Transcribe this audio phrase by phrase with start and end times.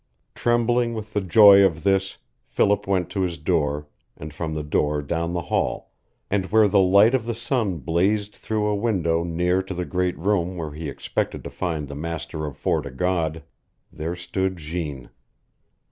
[0.33, 2.17] Trembling with the joy of this,
[2.47, 5.91] Philip went to his door, and from the door down the hall,
[6.27, 10.17] and where the light of the sun blazed through a window near to the great
[10.17, 13.43] room where he expected to find the master of Fort o' God,
[13.93, 15.11] there stood Jeanne.